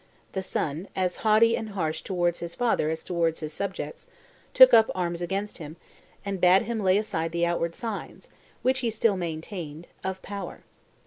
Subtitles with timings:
[0.31, 4.09] The son, as haughty and harsh towards his father as towards his subjects,
[4.51, 5.75] took up arms against him,
[6.25, 8.27] and bade him lay aside the outward signs,
[8.63, 10.63] which he still maintained, of power.